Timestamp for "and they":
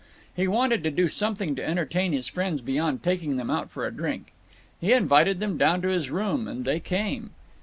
6.47-6.79